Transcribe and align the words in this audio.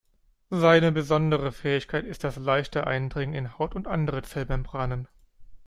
Seine 0.49 0.91
besondere 0.91 1.51
Fähigkeit 1.51 2.05
ist 2.05 2.23
das 2.23 2.37
leichte 2.37 2.87
Eindringen 2.87 3.35
in 3.35 3.59
Haut 3.59 3.75
und 3.75 3.85
andere 3.87 4.23
Zellmembranen. 4.23 5.07